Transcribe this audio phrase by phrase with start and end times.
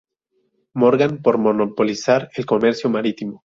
[0.73, 3.39] Morgan por monopolizar el comercio marítimo.